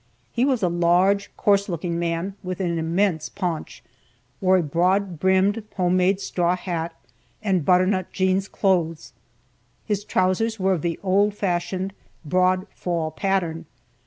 [0.31, 3.83] He was a large, coarse looking man, with an immense paunch,
[4.39, 6.95] wore a broad brimmed, home made straw hat
[7.43, 9.13] and butter nut jeans clothes.
[9.85, 11.93] His trousers were of the old fashioned,
[12.25, 13.67] "broad fall" pattern.